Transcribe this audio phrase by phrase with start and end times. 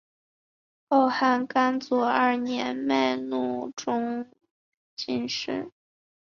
[0.89, 2.75] 后汉干佑二年
[3.29, 4.27] 窦偁中
[4.95, 5.69] 进士。